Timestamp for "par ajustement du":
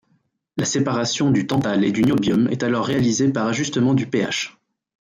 3.31-4.07